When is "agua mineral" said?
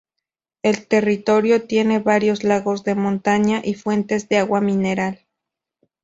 4.39-5.19